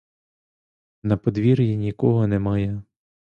[1.03, 2.83] На подвір'ї нікого немає.